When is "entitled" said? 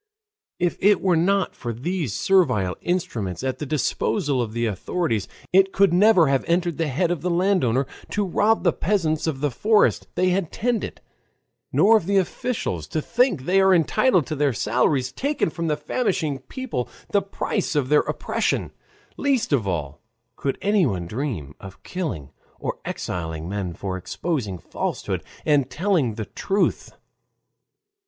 13.75-14.25